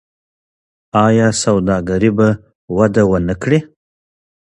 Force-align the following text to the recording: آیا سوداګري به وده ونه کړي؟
آیا 1.05 1.27
سوداګري 1.43 2.11
به 2.17 2.27
وده 2.77 3.03
ونه 3.09 3.35
کړي؟ 3.41 3.59